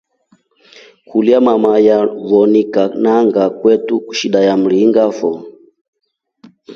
[1.09, 5.39] Kulya mama nyawonika nanga kwete shida ya mringa foo.